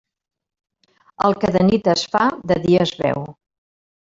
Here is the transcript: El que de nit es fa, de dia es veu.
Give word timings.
El 1.29 1.37
que 1.43 1.51
de 1.57 1.61
nit 1.67 1.91
es 1.95 2.07
fa, 2.15 2.23
de 2.53 2.59
dia 2.65 2.83
es 2.91 2.95
veu. 3.05 3.23